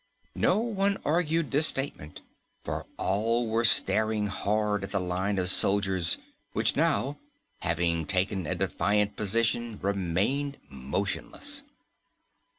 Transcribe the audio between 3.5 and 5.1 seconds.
staring hard at the